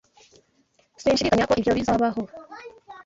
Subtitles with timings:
[1.01, 2.21] Sinshidikanya ko ibyo bizabaho.